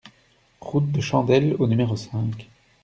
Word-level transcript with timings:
Route 0.61 0.91
de 0.91 0.99
Chandelle 0.99 1.55
au 1.59 1.67
numéro 1.67 1.95
cinq 1.95 2.49